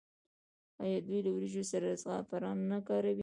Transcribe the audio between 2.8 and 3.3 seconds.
کاروي؟